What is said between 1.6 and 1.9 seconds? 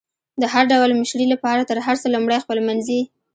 تر